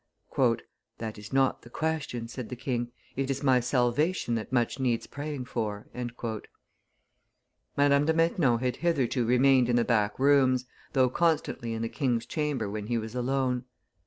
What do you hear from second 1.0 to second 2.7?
is not the question," said the